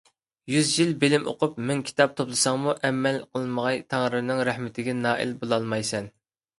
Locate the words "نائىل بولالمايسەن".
5.07-6.15